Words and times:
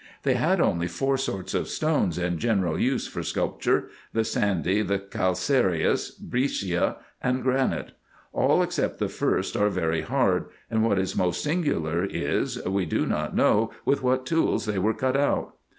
They 0.23 0.33
had 0.33 0.59
only 0.59 0.87
four 0.87 1.15
sorts 1.15 1.53
of 1.53 1.67
stones 1.67 2.17
in 2.17 2.39
general 2.39 2.79
use 2.79 3.05
for 3.05 3.21
sculpture, 3.21 3.89
the 4.13 4.23
sandy, 4.25 4.81
the 4.81 4.97
calcareous, 4.97 6.09
breccia, 6.09 6.95
and 7.21 7.43
granite. 7.43 7.91
All 8.33 8.63
except 8.63 8.97
the 8.97 9.09
first 9.09 9.55
are 9.55 9.69
very 9.69 10.01
hard, 10.01 10.45
and 10.71 10.83
what 10.83 10.97
is 10.97 11.15
most 11.15 11.43
singular 11.43 12.03
is, 12.03 12.59
we 12.65 12.87
do 12.87 13.05
not 13.05 13.35
know 13.35 13.69
with 13.85 14.01
what 14.01 14.25
tools 14.25 14.65
they 14.65 14.79
were 14.79 14.95
cut 14.95 15.15
out. 15.15 15.53